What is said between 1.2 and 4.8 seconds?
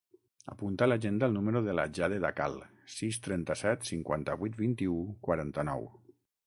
el número de la Jade Dacal: sis, trenta-set, cinquanta-vuit,